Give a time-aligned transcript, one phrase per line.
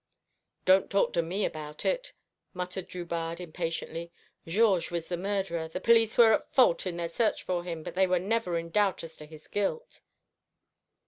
[0.65, 2.13] "Don't talk to me about it,"
[2.55, 4.11] muttered Drubarde impatiently.
[4.47, 5.67] "Georges was the murderer.
[5.67, 8.71] The police were at fault in their search for him, but they were never in
[8.71, 10.01] doubt as to his guilt."